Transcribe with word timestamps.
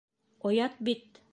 Оят 0.47 0.73
бит!.. 0.89 1.03